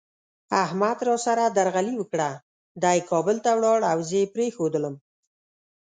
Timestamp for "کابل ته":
3.09-3.51